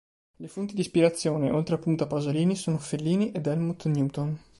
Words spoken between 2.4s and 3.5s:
sono Fellini ed